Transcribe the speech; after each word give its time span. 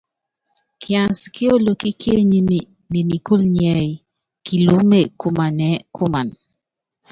Kiansi 0.81 1.27
ki 1.35 1.43
olokí 1.53 1.89
kíényími 2.01 2.59
ne 2.91 2.99
nikúlu 3.09 3.45
nḭ́ɛ́yí, 3.53 3.93
Kiluúme 4.45 4.99
kumanɛɛ́ 5.19 5.83
kuman. 5.95 6.27